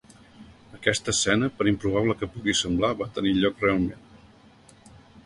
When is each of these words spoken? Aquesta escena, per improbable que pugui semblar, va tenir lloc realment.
Aquesta 0.77 1.11
escena, 1.13 1.49
per 1.59 1.67
improbable 1.71 2.15
que 2.21 2.29
pugui 2.37 2.55
semblar, 2.61 2.91
va 3.03 3.09
tenir 3.19 3.35
lloc 3.43 3.63
realment. 3.67 4.91